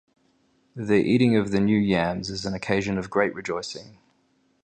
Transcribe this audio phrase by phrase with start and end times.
[0.75, 3.99] The eating of the new yams is an occasion of great rejoicing.